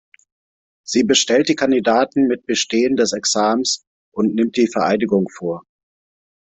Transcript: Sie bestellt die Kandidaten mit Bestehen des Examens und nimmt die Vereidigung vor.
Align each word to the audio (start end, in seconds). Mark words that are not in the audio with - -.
Sie 0.83 1.03
bestellt 1.03 1.47
die 1.47 1.55
Kandidaten 1.55 2.25
mit 2.25 2.47
Bestehen 2.47 2.95
des 2.97 3.13
Examens 3.13 3.85
und 4.11 4.33
nimmt 4.33 4.57
die 4.57 4.65
Vereidigung 4.67 5.29
vor. 5.29 5.61